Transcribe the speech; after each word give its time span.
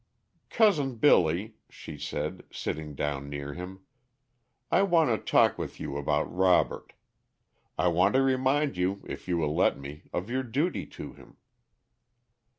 "Cousin 0.49 0.95
Billy," 0.95 1.57
she 1.69 1.95
said, 1.95 2.43
sitting 2.51 2.95
down 2.95 3.29
near 3.29 3.53
him, 3.53 3.81
"I 4.71 4.81
want 4.81 5.11
to 5.11 5.17
talk 5.31 5.59
with 5.59 5.79
you 5.79 5.95
about 5.95 6.23
Robert. 6.35 6.93
I 7.77 7.87
want 7.89 8.15
to 8.15 8.23
remind 8.23 8.77
you, 8.77 9.03
if 9.07 9.27
you 9.27 9.37
will 9.37 9.55
let 9.55 9.77
me, 9.79 10.09
of 10.11 10.27
your 10.27 10.41
duty 10.41 10.87
to 10.87 11.13
him." 11.13 11.37